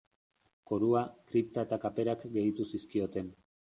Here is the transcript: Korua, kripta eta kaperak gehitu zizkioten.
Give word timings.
Korua, 0.71 1.03
kripta 1.33 1.67
eta 1.69 1.81
kaperak 1.87 2.29
gehitu 2.39 2.71
zizkioten. 2.75 3.35